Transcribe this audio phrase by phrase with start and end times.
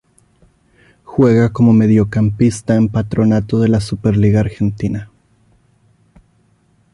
[1.03, 5.11] Juega como mediocampista en Patronato de la Superliga Argentina.